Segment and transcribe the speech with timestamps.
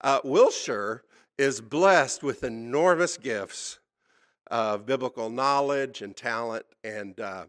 [0.00, 1.02] Uh, Wilshire
[1.38, 3.78] is blessed with enormous gifts
[4.48, 6.66] of biblical knowledge and talent.
[6.84, 7.46] And, uh,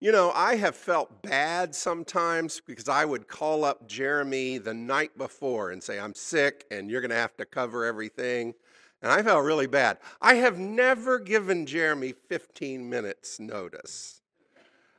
[0.00, 5.16] you know, I have felt bad sometimes because I would call up Jeremy the night
[5.18, 8.54] before and say, I'm sick and you're going to have to cover everything.
[9.02, 9.98] And I felt really bad.
[10.20, 14.22] I have never given Jeremy 15 minutes notice.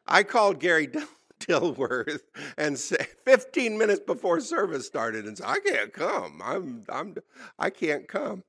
[0.07, 0.89] I called Gary
[1.39, 2.21] Dilworth
[2.57, 6.41] and said 15 minutes before service started and I can't come.
[6.43, 7.15] I'm, I'm,
[7.57, 8.43] I can't come.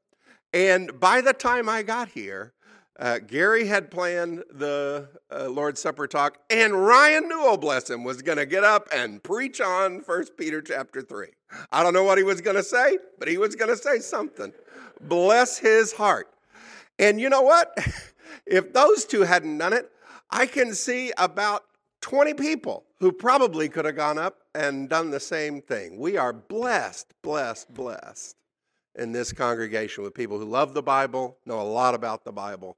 [0.52, 2.52] And by the time I got here,
[2.98, 8.20] uh, Gary had planned the uh, Lord's Supper talk, and Ryan Newell, bless him, was
[8.20, 11.28] going to get up and preach on 1 Peter chapter 3.
[11.72, 14.00] I don't know what he was going to say, but he was going to say
[14.00, 14.52] something.
[15.00, 16.28] Bless his heart.
[16.98, 17.72] And you know what?
[18.46, 19.90] if those two hadn't done it,
[20.30, 21.64] I can see about
[22.00, 25.98] 20 people who probably could have gone up and done the same thing.
[25.98, 28.36] We are blessed, blessed, blessed
[28.94, 32.76] in this congregation with people who love the Bible, know a lot about the Bible,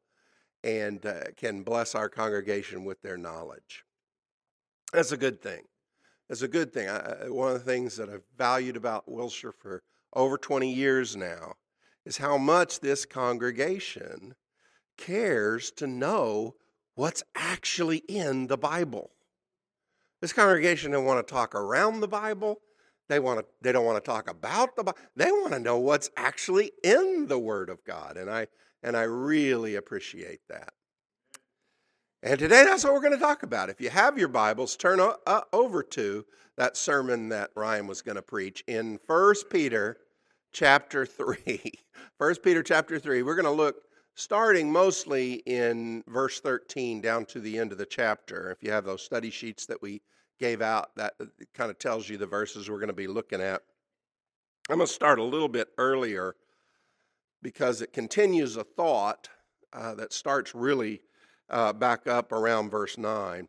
[0.64, 3.84] and uh, can bless our congregation with their knowledge.
[4.92, 5.62] That's a good thing.
[6.28, 6.88] That's a good thing.
[6.88, 9.82] I, one of the things that I've valued about Wilshire for
[10.14, 11.54] over 20 years now
[12.04, 14.34] is how much this congregation
[14.96, 16.54] cares to know
[16.94, 19.10] what's actually in the Bible.
[20.20, 22.60] This congregation don't want to talk around the Bible.
[23.08, 24.98] They want to they don't want to talk about the Bible.
[25.16, 28.16] They want to know what's actually in the word of God.
[28.16, 28.46] And I
[28.82, 30.72] and I really appreciate that.
[32.22, 33.68] And today that's what we're going to talk about.
[33.68, 36.24] If you have your Bibles, turn o- uh, over to
[36.56, 39.96] that sermon that Ryan was going to preach in 1 Peter
[40.52, 41.72] chapter 3.
[42.18, 43.22] 1 Peter chapter 3.
[43.22, 43.82] We're going to look
[44.14, 48.50] starting mostly in verse 13 down to the end of the chapter.
[48.50, 50.02] If you have those study sheets that we
[50.38, 51.14] gave out, that
[51.54, 53.62] kind of tells you the verses we're going to be looking at.
[54.68, 56.36] I'm going to start a little bit earlier
[57.42, 59.28] because it continues a thought
[59.72, 61.00] uh, that starts really
[61.50, 63.48] uh, back up around verse 9.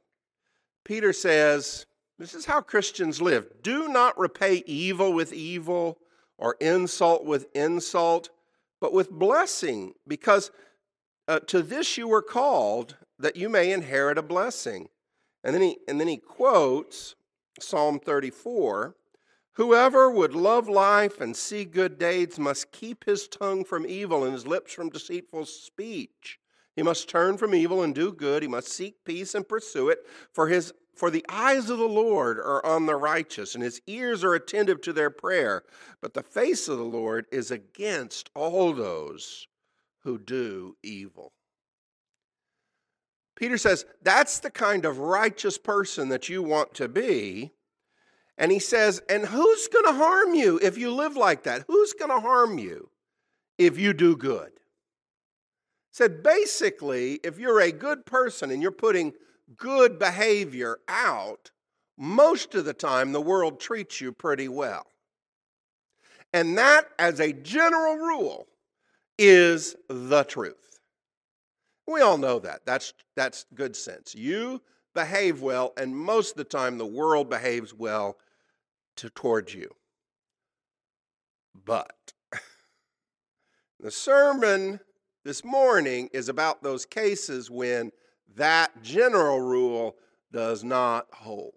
[0.83, 1.85] Peter says,
[2.17, 3.47] This is how Christians live.
[3.61, 5.99] Do not repay evil with evil
[6.37, 8.29] or insult with insult
[8.83, 10.51] but with blessing, because
[11.29, 14.89] uh, to this you were called that you may inherit a blessing.
[15.41, 17.15] And then he, and then he quotes
[17.61, 18.93] Psalm 34
[19.53, 24.33] Whoever would love life and see good days must keep his tongue from evil and
[24.33, 26.39] his lips from deceitful speech.
[26.75, 28.43] He must turn from evil and do good.
[28.43, 29.99] He must seek peace and pursue it.
[30.33, 34.23] For his for the eyes of the Lord are on the righteous, and his ears
[34.23, 35.63] are attentive to their prayer.
[36.01, 39.47] But the face of the Lord is against all those
[40.03, 41.33] who do evil.
[43.35, 47.51] Peter says, that's the kind of righteous person that you want to be.
[48.37, 51.65] And he says, and who's going to harm you if you live like that?
[51.67, 52.89] Who's going to harm you
[53.57, 54.51] if you do good?
[55.91, 59.13] Said basically, if you're a good person and you're putting
[59.57, 61.51] good behavior out,
[61.97, 64.87] most of the time the world treats you pretty well.
[66.33, 68.47] And that, as a general rule,
[69.19, 70.79] is the truth.
[71.87, 72.65] We all know that.
[72.65, 74.15] That's, that's good sense.
[74.15, 74.61] You
[74.95, 78.17] behave well, and most of the time the world behaves well
[78.97, 79.69] to, towards you.
[81.65, 82.13] But
[83.79, 84.79] the sermon
[85.23, 87.91] this morning is about those cases when
[88.35, 89.95] that general rule
[90.31, 91.53] does not hold.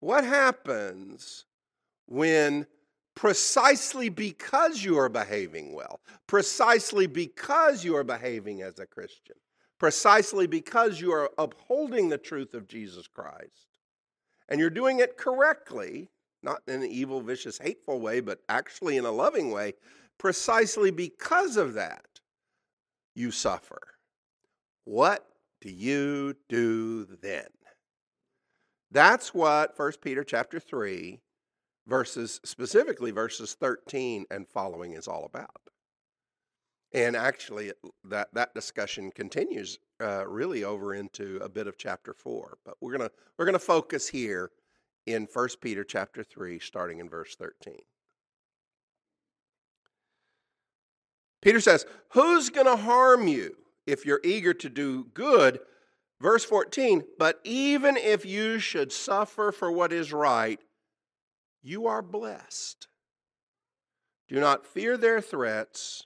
[0.00, 1.44] What happens
[2.06, 2.66] when
[3.14, 9.36] precisely because you are behaving well, precisely because you are behaving as a Christian,
[9.78, 13.68] precisely because you are upholding the truth of Jesus Christ,
[14.48, 16.08] and you're doing it correctly,
[16.42, 19.74] not in an evil, vicious, hateful way, but actually in a loving way,
[20.18, 22.06] precisely because of that,
[23.14, 23.80] you suffer.
[24.84, 25.26] What
[25.60, 27.48] do you do then?
[28.90, 31.20] That's what 1 Peter chapter 3
[31.86, 35.60] verses specifically verses 13 and following is all about.
[36.92, 37.72] And actually
[38.04, 42.96] that that discussion continues uh, really over into a bit of chapter 4, but we're
[42.96, 44.50] going to we're going to focus here
[45.06, 47.76] in 1 Peter chapter 3 starting in verse 13.
[51.42, 53.56] Peter says, "Who's going to harm you?"
[53.90, 55.60] If you're eager to do good.
[56.20, 60.60] Verse 14, but even if you should suffer for what is right,
[61.62, 62.88] you are blessed.
[64.28, 66.04] Do not fear their threats.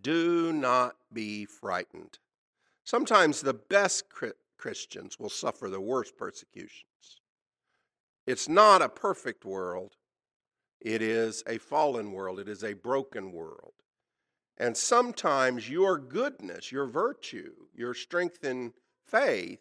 [0.00, 2.18] Do not be frightened.
[2.84, 4.04] Sometimes the best
[4.58, 7.20] Christians will suffer the worst persecutions.
[8.26, 9.94] It's not a perfect world.
[10.80, 13.74] It is a fallen world, it is a broken world.
[14.62, 18.74] And sometimes your goodness, your virtue, your strength in
[19.04, 19.58] faith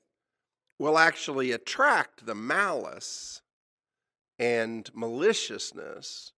[0.77, 3.41] will actually attract the malice
[4.37, 6.33] and maliciousness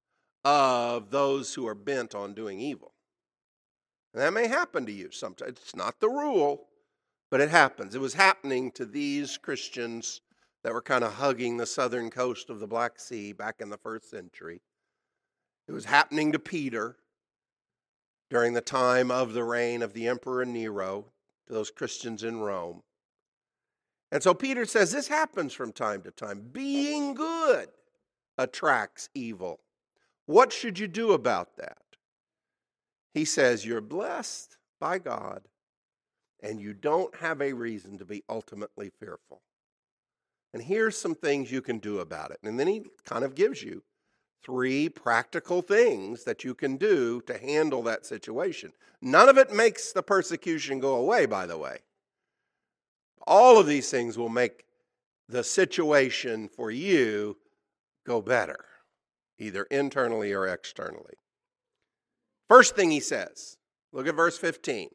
[0.46, 2.94] of those who are bent on doing evil.
[4.14, 5.58] And that may happen to you sometimes.
[5.62, 6.70] It's not the rule,
[7.30, 7.96] but it happens.
[7.96, 10.22] It was happening to these Christians
[10.64, 13.78] that were kind of hugging the southern coast of the Black Sea back in the
[13.78, 14.62] first century.
[15.68, 16.96] It was happening to Peter
[18.34, 21.06] during the time of the reign of the Emperor Nero,
[21.46, 22.82] to those Christians in Rome.
[24.12, 26.50] And so Peter says this happens from time to time.
[26.52, 27.70] Being good
[28.40, 29.60] attracts evil.
[30.26, 31.78] What should you do about that?
[33.14, 35.44] He says, You're blessed by God,
[36.42, 39.44] and you don't have a reason to be ultimately fearful.
[40.56, 42.40] And here's some things you can do about it.
[42.42, 43.84] And then he kind of gives you
[44.46, 48.74] three practical things that you can do to handle that situation.
[49.02, 51.80] None of it makes the persecution go away, by the way.
[53.26, 54.66] All of these things will make
[55.30, 57.38] the situation for you
[58.06, 58.66] go better,
[59.40, 61.16] either internally or externally.
[62.50, 63.58] First thing he says,
[63.92, 64.90] look at verse 15.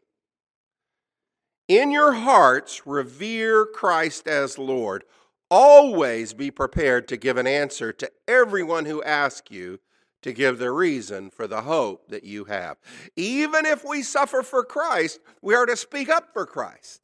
[1.69, 5.05] In your hearts, revere Christ as Lord.
[5.51, 9.81] Always be prepared to give an answer to everyone who asks you
[10.21, 12.77] to give the reason for the hope that you have.
[13.17, 17.01] Even if we suffer for Christ, we are to speak up for Christ.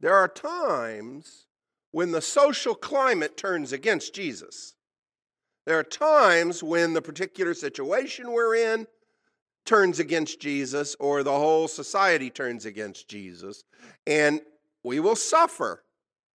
[0.00, 1.46] There are times
[1.92, 4.74] when the social climate turns against Jesus.
[5.64, 8.86] There are times when the particular situation we're in
[9.64, 13.64] turns against Jesus or the whole society turns against Jesus,
[14.06, 14.40] and
[14.82, 15.83] we will suffer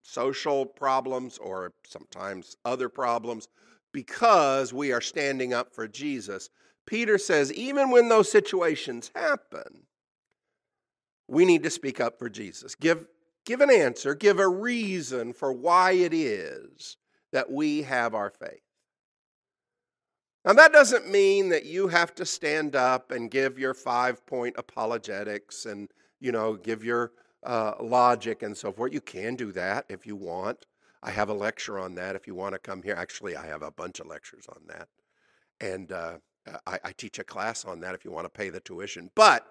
[0.02, 3.48] social problems or sometimes other problems
[3.92, 6.50] because we are standing up for Jesus.
[6.86, 9.84] Peter says, even when those situations happen,
[11.28, 12.74] we need to speak up for Jesus.
[12.74, 13.06] Give
[13.44, 16.96] give an answer, give a reason for why it is
[17.32, 18.60] that we have our faith.
[20.44, 24.54] Now, that doesn't mean that you have to stand up and give your five point
[24.56, 28.92] apologetics and, you know, give your uh, logic and so forth.
[28.92, 30.66] You can do that if you want.
[31.02, 32.94] I have a lecture on that if you want to come here.
[32.94, 34.88] Actually, I have a bunch of lectures on that.
[35.60, 36.18] And uh,
[36.66, 39.10] I, I, teach a class on that if you want to pay the tuition.
[39.14, 39.46] But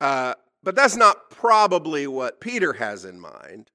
[0.00, 3.70] uh, but that's not probably what Peter has in mind.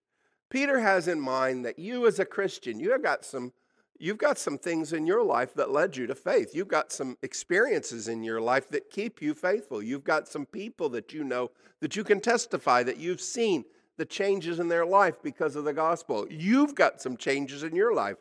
[0.50, 3.54] Peter has in mind that you as a Christian, you have got some
[3.99, 6.51] you've got some things in your life that led you to faith.
[6.53, 9.81] You've got some experiences in your life that keep you faithful.
[9.81, 11.51] You've got some people that you know
[11.81, 13.65] that you can testify that you've seen
[13.97, 16.27] the changes in their life because of the gospel.
[16.29, 18.17] You've got some changes in your life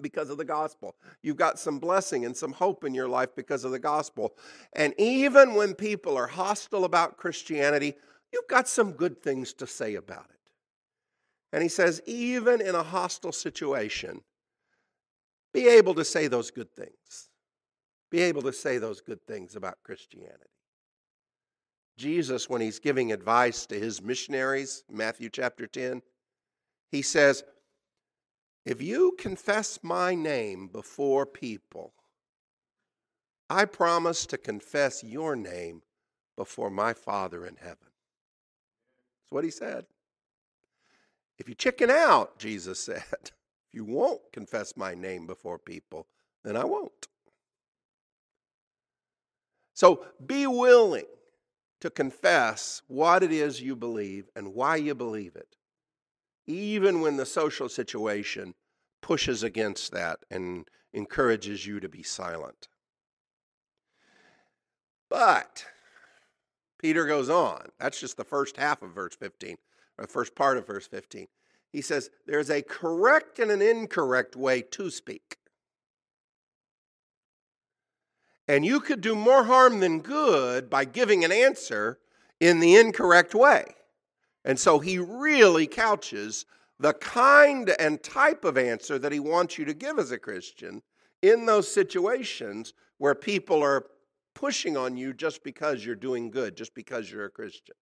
[0.00, 0.94] because of the gospel.
[1.22, 4.34] You've got some blessing and some hope in your life because of the gospel.
[4.74, 7.94] And even when people are hostile about Christianity,
[8.32, 10.36] you've got some good things to say about it.
[11.52, 14.20] And he says, even in a hostile situation,
[15.56, 17.30] be able to say those good things.
[18.10, 20.50] Be able to say those good things about Christianity.
[21.96, 26.02] Jesus, when he's giving advice to his missionaries, Matthew chapter 10,
[26.92, 27.42] he says,
[28.66, 31.94] if you confess my name before people,
[33.48, 35.80] I promise to confess your name
[36.36, 37.78] before my Father in heaven.
[37.80, 39.86] That's what he said.
[41.38, 43.30] If you chicken out, Jesus said,
[43.76, 46.06] you won't confess my name before people,
[46.42, 47.06] then I won't.
[49.74, 51.04] So be willing
[51.80, 55.56] to confess what it is you believe and why you believe it
[56.46, 58.54] even when the social situation
[59.02, 62.68] pushes against that and encourages you to be silent.
[65.08, 65.66] But
[66.78, 67.68] Peter goes on.
[67.78, 69.56] That's just the first half of verse 15,
[69.98, 71.26] or the first part of verse 15.
[71.76, 75.36] He says, There's a correct and an incorrect way to speak.
[78.48, 81.98] And you could do more harm than good by giving an answer
[82.40, 83.66] in the incorrect way.
[84.42, 86.46] And so he really couches
[86.80, 90.80] the kind and type of answer that he wants you to give as a Christian
[91.20, 93.84] in those situations where people are
[94.34, 97.76] pushing on you just because you're doing good, just because you're a Christian.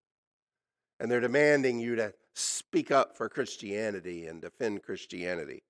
[0.99, 5.63] And they're demanding you to speak up for Christianity and defend Christianity.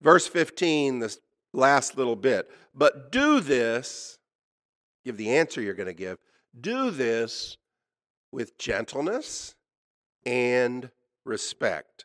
[0.00, 1.18] Verse 15, this
[1.52, 2.50] last little bit.
[2.74, 4.18] But do this,
[5.04, 6.18] give the answer you're going to give,
[6.58, 7.56] do this
[8.30, 9.54] with gentleness
[10.24, 10.90] and
[11.24, 12.04] respect,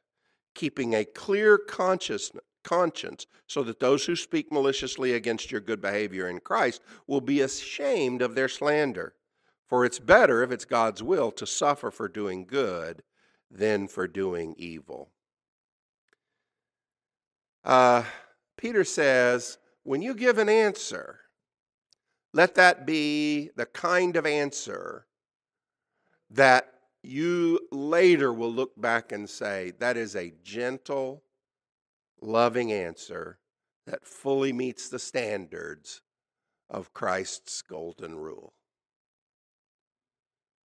[0.55, 2.31] keeping a clear conscience,
[2.63, 7.41] conscience, so that those who speak maliciously against your good behavior in Christ will be
[7.41, 9.13] ashamed of their slander.
[9.71, 13.03] For it's better, if it's God's will, to suffer for doing good
[13.49, 15.11] than for doing evil.
[17.63, 18.03] Uh,
[18.57, 21.21] Peter says, when you give an answer,
[22.33, 25.05] let that be the kind of answer
[26.29, 31.23] that you later will look back and say, that is a gentle,
[32.21, 33.39] loving answer
[33.87, 36.01] that fully meets the standards
[36.69, 38.51] of Christ's golden rule.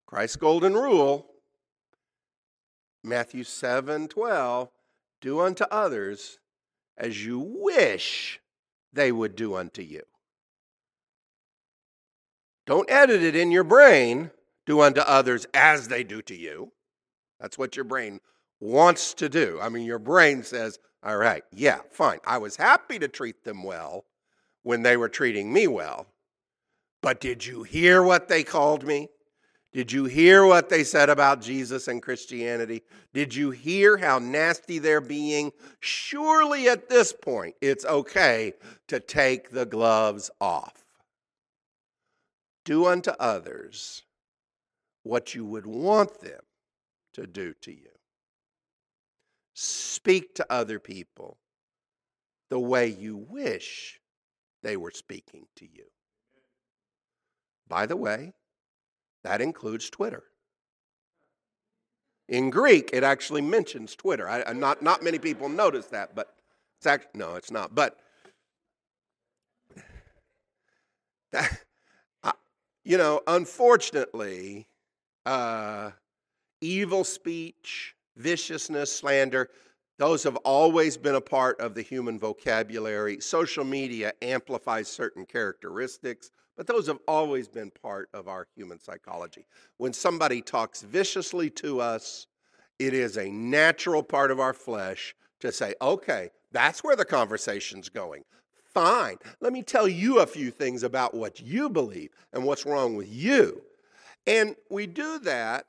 [0.07, 1.27] Christ's golden rule,
[3.03, 4.69] Matthew 7 12,
[5.21, 6.39] do unto others
[6.97, 8.41] as you wish
[8.93, 10.03] they would do unto you.
[12.67, 14.31] Don't edit it in your brain,
[14.65, 16.73] do unto others as they do to you.
[17.41, 18.21] That's what your brain
[18.61, 19.59] wants to do.
[19.61, 22.19] I mean, your brain says, all right, yeah, fine.
[22.25, 24.05] I was happy to treat them well
[24.63, 26.07] when they were treating me well.
[27.03, 29.11] But did you hear what they called me?
[29.77, 32.83] Did you hear what they said about Jesus and Christianity?
[33.13, 35.53] Did you hear how nasty they're being?
[35.81, 38.55] Surely at this point, it's okay
[38.89, 40.83] to take the gloves off.
[42.65, 44.05] Do unto others
[45.03, 46.41] what you would want them
[47.13, 47.93] to do to you.
[49.53, 51.37] Speak to other people
[52.49, 54.01] the way you wish
[54.63, 55.85] they were speaking to you.
[57.69, 58.33] By the way,
[59.27, 60.23] that includes Twitter.
[62.29, 64.29] In Greek, it actually mentions Twitter.
[64.29, 66.29] I, not, not many people notice that, but
[66.79, 67.75] it's actually, no, it's not.
[67.75, 67.99] But,
[71.33, 71.59] that,
[72.23, 72.33] uh,
[72.85, 74.69] you know, unfortunately,
[75.25, 75.91] uh,
[76.61, 79.51] evil speech, viciousness, slander,
[79.99, 83.21] those have always been a part of the human vocabulary.
[83.21, 89.47] Social media amplifies certain characteristics, but those have always been part of our human psychology.
[89.77, 92.27] When somebody talks viciously to us,
[92.79, 97.89] it is a natural part of our flesh to say, okay, that's where the conversation's
[97.89, 98.25] going.
[98.65, 99.17] Fine.
[99.41, 103.09] Let me tell you a few things about what you believe and what's wrong with
[103.11, 103.63] you.
[104.27, 105.67] And we do that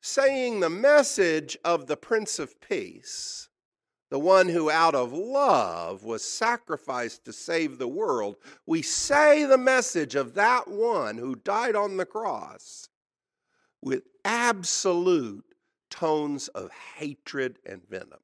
[0.00, 3.48] saying the message of the Prince of Peace,
[4.10, 9.58] the one who out of love was sacrificed to save the world, we say the
[9.58, 12.88] message of that one who died on the cross
[13.82, 15.44] with absolute
[15.90, 18.20] tones of hatred and venom.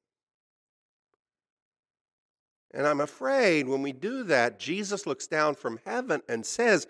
[2.74, 6.86] And I'm afraid when we do that, Jesus looks down from heaven and says,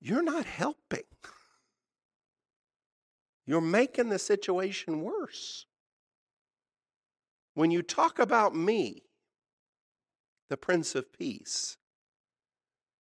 [0.00, 1.04] You're not helping.
[3.46, 5.66] You're making the situation worse.
[7.54, 9.02] When you talk about me,
[10.48, 11.76] the Prince of Peace,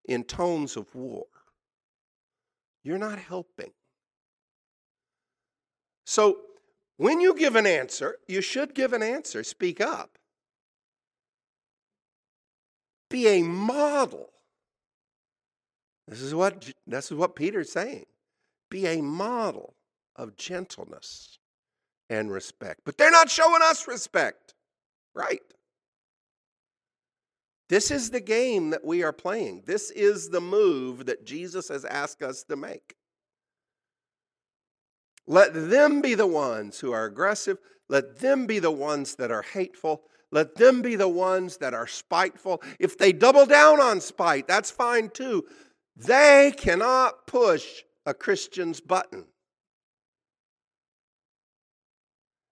[0.06, 1.25] in tones of war,
[2.84, 3.72] you're not helping.
[6.06, 6.39] So,
[6.98, 9.44] when you give an answer, you should give an answer.
[9.44, 10.18] Speak up.
[13.10, 14.29] Be a model.
[16.08, 18.06] This is what, this is what Peter's saying.
[18.70, 19.75] Be a model
[20.15, 21.38] of gentleness
[22.10, 22.82] and respect.
[22.86, 24.54] But they're not showing us respect,
[25.13, 25.42] right?
[27.70, 29.63] This is the game that we are playing.
[29.66, 32.96] This is the move that Jesus has asked us to make.
[35.28, 37.60] Let them be the ones who are aggressive.
[37.88, 40.01] Let them be the ones that are hateful.
[40.32, 42.62] Let them be the ones that are spiteful.
[42.80, 45.46] If they double down on spite, that's fine too.
[45.96, 49.25] They cannot push a Christian's button.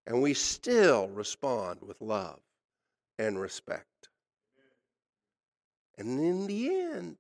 [0.08, 2.40] And we still respond with love
[3.20, 4.08] and respect.
[5.98, 7.18] And in the end,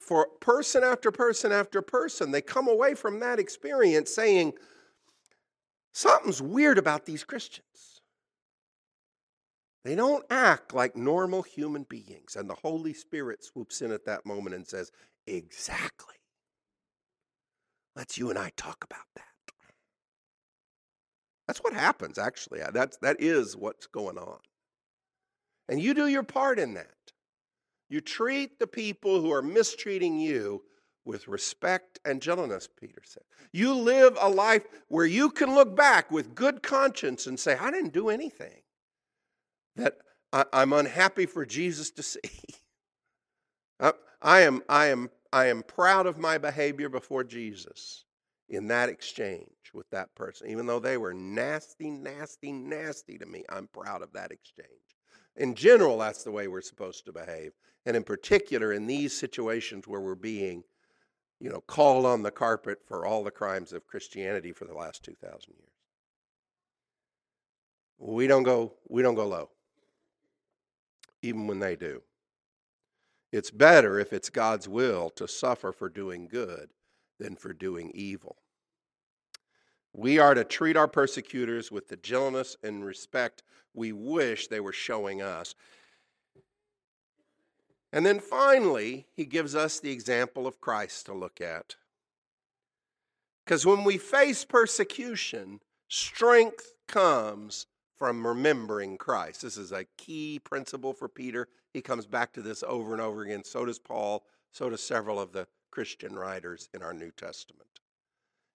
[0.00, 4.54] for person after person after person, they come away from that experience saying,
[5.92, 8.00] something's weird about these Christians.
[9.84, 12.36] They don't act like normal human beings.
[12.36, 14.90] And the Holy Spirit swoops in at that moment and says,
[15.26, 16.14] Exactly.
[17.94, 19.33] Let's you and I talk about that.
[21.46, 22.62] That's what happens, actually.
[22.62, 24.38] Uh, that's, that is what's going on.
[25.68, 26.88] And you do your part in that.
[27.88, 30.62] You treat the people who are mistreating you
[31.04, 33.22] with respect and gentleness, Peter said.
[33.52, 37.70] You live a life where you can look back with good conscience and say, I
[37.70, 38.62] didn't do anything
[39.76, 39.98] that
[40.32, 42.20] I, am unhappy for Jesus to see.
[44.24, 48.04] I, am, I, am, I am proud of my behavior before Jesus
[48.48, 49.53] in that exchange.
[49.74, 53.44] With that person, even though they were nasty, nasty, nasty to me.
[53.48, 54.68] I'm proud of that exchange.
[55.36, 57.52] In general, that's the way we're supposed to behave.
[57.86, 60.62] And in particular, in these situations where we're being,
[61.40, 65.04] you know, called on the carpet for all the crimes of Christianity for the last
[65.04, 65.70] 2,000 years.
[67.98, 69.50] We don't go, we don't go low,
[71.22, 72.02] even when they do.
[73.32, 76.70] It's better if it's God's will to suffer for doing good
[77.18, 78.36] than for doing evil.
[79.94, 84.72] We are to treat our persecutors with the gentleness and respect we wish they were
[84.72, 85.54] showing us.
[87.92, 91.76] And then finally, he gives us the example of Christ to look at.
[93.44, 99.42] Because when we face persecution, strength comes from remembering Christ.
[99.42, 101.46] This is a key principle for Peter.
[101.72, 103.44] He comes back to this over and over again.
[103.44, 104.24] So does Paul.
[104.50, 107.73] So does several of the Christian writers in our New Testament.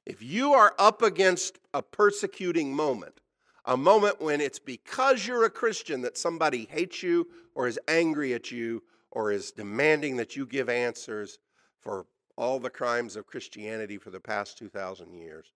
[0.06, 3.20] If you are up against a persecuting moment,
[3.66, 8.34] a moment when it's because you're a Christian that somebody hates you or is angry
[8.34, 11.40] at you or is demanding that you give answers
[11.80, 12.06] for
[12.40, 15.52] all the crimes of Christianity for the past 2,000 years,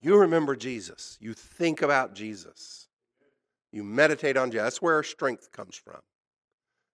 [0.00, 1.18] you remember Jesus.
[1.20, 2.86] You think about Jesus.
[3.72, 4.64] You meditate on Jesus.
[4.64, 6.00] That's where our strength comes from.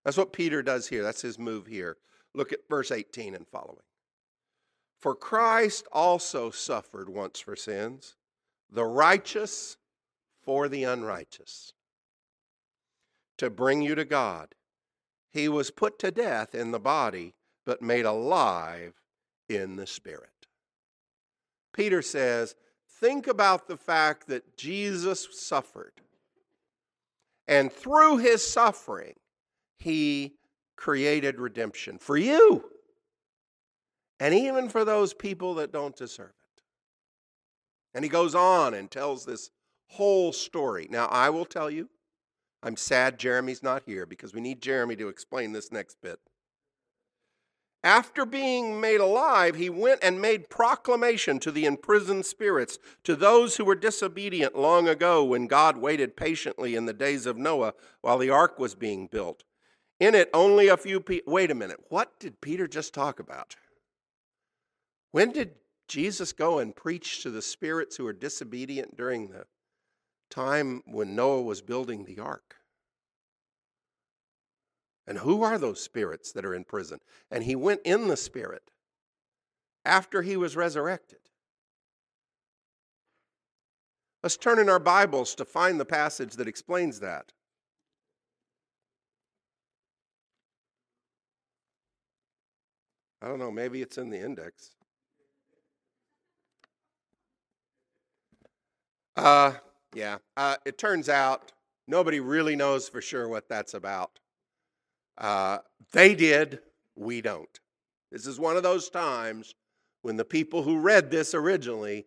[0.05, 1.03] That's what Peter does here.
[1.03, 1.99] That's his move here.
[2.35, 3.79] Look at verse 18 and following.
[5.07, 8.17] For Christ also suffered once for sins,
[8.69, 9.77] the righteous
[10.43, 11.75] for the unrighteous,
[13.39, 14.57] to bring you to God.
[15.31, 18.95] He was put to death in the body, but made alive
[19.49, 20.49] in the spirit.
[21.73, 22.57] Peter says,
[22.89, 26.01] Think about the fact that Jesus suffered.
[27.47, 29.15] And through his suffering,
[29.79, 30.35] he
[30.75, 32.73] created redemption for you
[34.21, 36.63] and even for those people that don't deserve it.
[37.95, 39.51] And he goes on and tells this
[39.89, 40.87] whole story.
[40.91, 41.89] Now, I will tell you,
[42.63, 46.19] I'm sad Jeremy's not here because we need Jeremy to explain this next bit.
[47.85, 53.57] After being made alive, he went and made proclamation to the imprisoned spirits, to those
[53.57, 58.19] who were disobedient long ago when God waited patiently in the days of Noah while
[58.19, 59.45] the ark was being built
[59.99, 61.33] in it, only a few people.
[61.33, 61.79] Wait a minute.
[61.89, 63.55] What did Peter just talk about?
[65.13, 65.55] When did
[65.89, 69.45] Jesus go and preach to the spirits who were disobedient during the
[70.31, 72.57] time when Noah was building the ark?
[75.07, 76.99] And who are those spirits that are in prison?
[77.31, 78.71] And he went in the spirit
[79.85, 81.21] after he was resurrected.
[84.23, 87.33] Let's turn in our Bibles to find the passage that explains that.
[93.23, 94.76] I don't know, maybe it's in the index.
[99.17, 99.55] Uh,
[99.95, 101.53] yeah, uh, it turns out
[101.89, 104.19] nobody really knows for sure what that's about.
[105.17, 105.59] Uh,
[105.93, 106.61] they did,
[106.95, 107.61] we don't.
[108.13, 109.55] This is one of those times
[110.03, 112.07] when the people who read this originally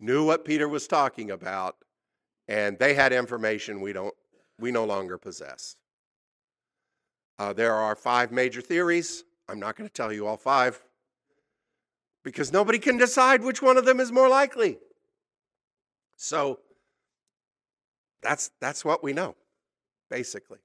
[0.00, 1.76] knew what Peter was talking about,
[2.48, 4.14] and they had information we don't,
[4.58, 5.76] we no longer possess.
[7.38, 9.22] Uh, there are five major theories.
[9.48, 10.82] I'm not going to tell you all five
[12.24, 14.78] because nobody can decide which one of them is more likely.
[16.18, 16.58] So
[18.22, 19.36] that's, that's what we know,
[20.10, 20.58] basically.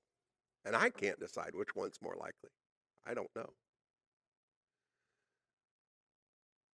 [0.65, 2.49] And I can't decide which one's more likely.
[3.05, 3.51] I don't know.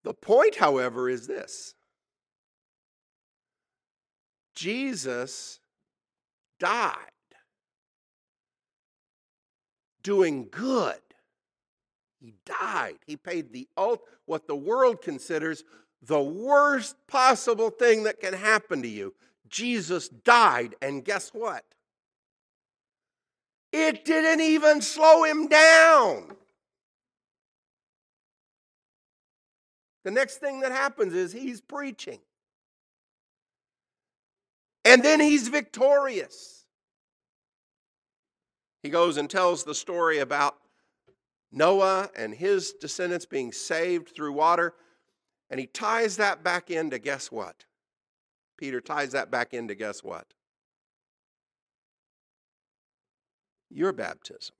[0.04, 1.74] The point, however, is this
[4.56, 5.60] Jesus
[6.60, 6.94] died
[10.04, 11.00] doing good
[12.20, 12.98] he died.
[13.06, 13.68] He paid the
[14.26, 15.64] what the world considers
[16.02, 19.14] the worst possible thing that can happen to you.
[19.50, 21.64] Jesus died, and guess what?
[23.72, 26.36] It didn't even slow him down.
[30.04, 32.20] The next thing that happens is he's preaching.
[34.86, 36.66] And then he's victorious.
[38.84, 40.56] He goes and tells the story about
[41.52, 44.74] Noah and his descendants being saved through water.
[45.50, 47.66] And he ties that back into guess what?
[48.58, 50.34] Peter ties that back into guess what?
[53.70, 54.56] Your baptism.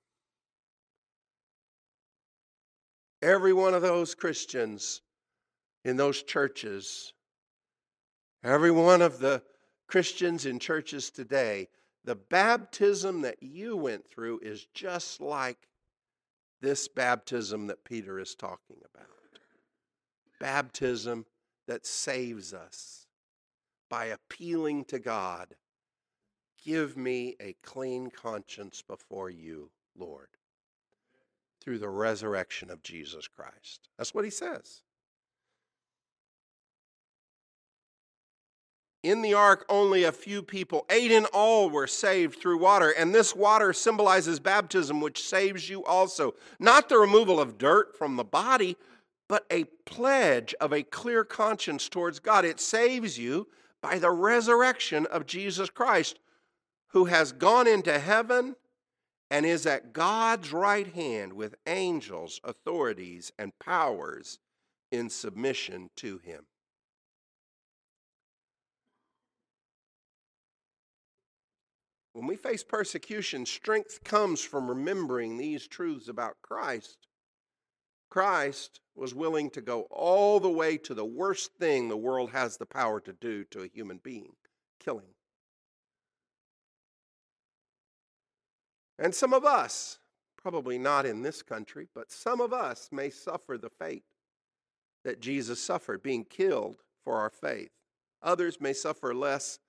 [3.20, 5.02] Every one of those Christians
[5.84, 7.12] in those churches,
[8.44, 9.42] every one of the
[9.88, 11.68] Christians in churches today,
[12.04, 15.68] the baptism that you went through is just like
[16.60, 19.17] this baptism that Peter is talking about.
[20.40, 21.26] Baptism
[21.66, 23.06] that saves us
[23.88, 25.54] by appealing to God.
[26.64, 30.28] Give me a clean conscience before you, Lord,
[31.62, 33.88] through the resurrection of Jesus Christ.
[33.96, 34.82] That's what he says.
[39.04, 42.90] In the ark, only a few people, eight in all, were saved through water.
[42.90, 46.34] And this water symbolizes baptism, which saves you also.
[46.58, 48.76] Not the removal of dirt from the body,
[49.28, 52.44] but a pledge of a clear conscience towards God.
[52.44, 53.48] It saves you
[53.82, 56.18] by the resurrection of Jesus Christ,
[56.88, 58.56] who has gone into heaven
[59.30, 64.38] and is at God's right hand with angels, authorities, and powers
[64.90, 66.46] in submission to him.
[72.14, 77.07] When we face persecution, strength comes from remembering these truths about Christ.
[78.10, 82.56] Christ was willing to go all the way to the worst thing the world has
[82.56, 84.32] the power to do to a human being
[84.80, 85.14] killing.
[88.98, 89.98] And some of us,
[90.36, 94.04] probably not in this country, but some of us may suffer the fate
[95.04, 97.70] that Jesus suffered, being killed for our faith.
[98.22, 99.60] Others may suffer less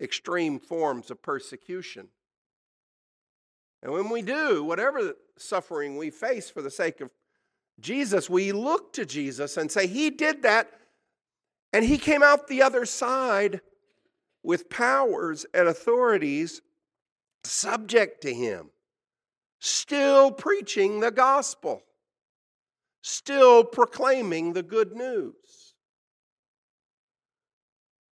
[0.00, 2.08] extreme forms of persecution.
[3.82, 7.12] And when we do, whatever suffering we face for the sake of
[7.80, 10.70] Jesus, we look to Jesus and say, He did that,
[11.72, 13.60] and He came out the other side
[14.42, 16.62] with powers and authorities
[17.44, 18.70] subject to Him,
[19.60, 21.82] still preaching the gospel,
[23.02, 25.74] still proclaiming the good news.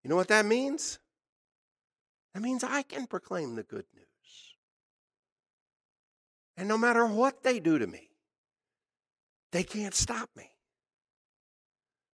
[0.03, 0.99] You know what that means?
[2.35, 4.07] That means I can proclaim the good news.
[6.57, 8.12] And no matter what they do to me,
[9.53, 10.51] they can't stop me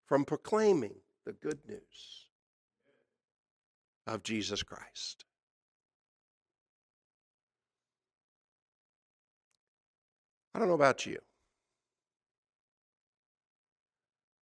[0.07, 0.95] from proclaiming
[1.25, 2.27] the good news
[4.07, 5.25] of Jesus Christ.
[10.53, 11.19] I don't know about you,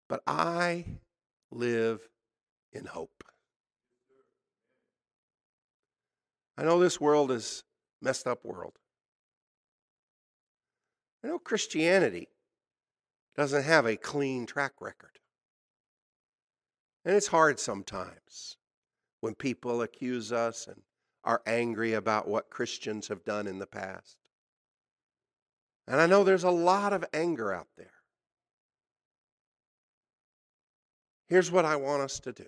[0.08, 0.86] but I
[1.50, 2.02] live
[2.72, 3.24] in hope.
[6.56, 7.64] I know this world is
[8.00, 8.74] messed up world.
[11.24, 12.28] I know Christianity
[13.36, 15.19] doesn't have a clean track record.
[17.06, 18.58] And it's hard sometimes
[19.22, 20.82] when people accuse us and
[21.24, 24.17] are angry about what Christians have done in the past.
[25.88, 27.91] And I know there's a lot of anger out there.
[31.28, 32.46] Here's what I want us to do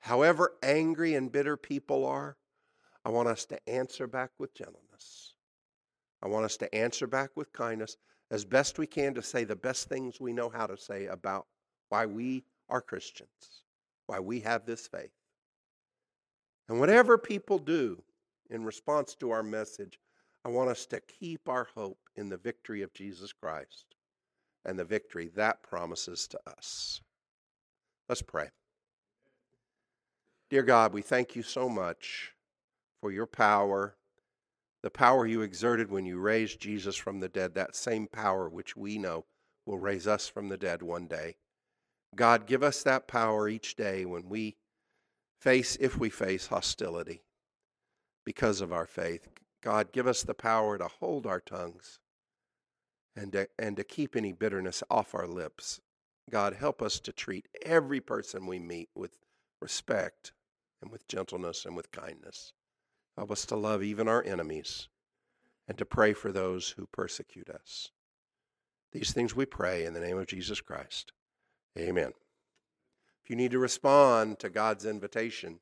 [0.00, 2.36] However angry and bitter people are,
[3.04, 5.34] I want us to answer back with gentleness.
[6.22, 7.96] I want us to answer back with kindness
[8.30, 11.46] as best we can to say the best things we know how to say about
[11.88, 13.62] why we are Christians,
[14.06, 15.10] why we have this faith.
[16.68, 18.02] And whatever people do
[18.50, 19.98] in response to our message,
[20.44, 23.86] I want us to keep our hope in the victory of Jesus Christ
[24.64, 27.00] and the victory that promises to us.
[28.08, 28.50] Let's pray.
[30.50, 32.32] Dear God, we thank you so much
[33.00, 33.96] for your power,
[34.82, 38.76] the power you exerted when you raised Jesus from the dead, that same power which
[38.76, 39.24] we know
[39.66, 41.36] will raise us from the dead one day.
[42.16, 44.56] God, give us that power each day when we
[45.40, 47.22] face, if we face hostility
[48.24, 49.28] because of our faith.
[49.62, 51.98] God, give us the power to hold our tongues
[53.16, 55.80] and to, and to keep any bitterness off our lips.
[56.30, 59.18] God, help us to treat every person we meet with
[59.60, 60.32] respect
[60.80, 62.52] and with gentleness and with kindness.
[63.18, 64.86] Help us to love even our enemies
[65.66, 67.90] and to pray for those who persecute us.
[68.92, 71.12] These things we pray in the name of Jesus Christ.
[71.76, 72.12] Amen.
[73.24, 75.58] If you need to respond to God's invitation,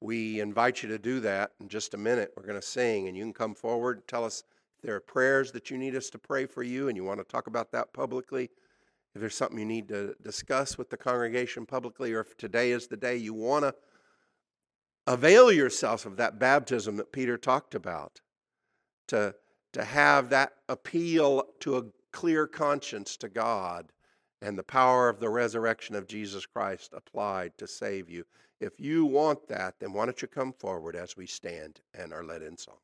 [0.00, 2.30] we invite you to do that in just a minute.
[2.36, 4.44] We're going to sing, and you can come forward and tell us
[4.76, 7.18] if there are prayers that you need us to pray for you and you want
[7.18, 8.50] to talk about that publicly
[9.14, 12.88] if there's something you need to discuss with the congregation publicly, or if today is
[12.88, 13.74] the day you want to
[15.06, 18.20] avail yourself of that baptism that Peter talked about,
[19.08, 19.34] to,
[19.72, 23.92] to have that appeal to a clear conscience to God
[24.40, 28.24] and the power of the resurrection of Jesus Christ applied to save you.
[28.60, 32.24] If you want that, then why don't you come forward as we stand and are
[32.24, 32.76] led in song?